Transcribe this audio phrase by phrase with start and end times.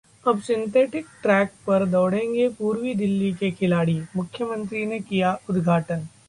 [0.25, 6.07] अब synthetic track पर दौड़ेंगे पूर्वी दिल्ली के खिलाड़ी, मुख्यमंत्री ने किया उद्घाटन